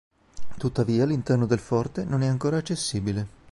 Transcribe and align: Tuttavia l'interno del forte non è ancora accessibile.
Tuttavia 0.57 1.05
l'interno 1.05 1.45
del 1.45 1.59
forte 1.59 2.03
non 2.05 2.23
è 2.23 2.27
ancora 2.27 2.57
accessibile. 2.57 3.27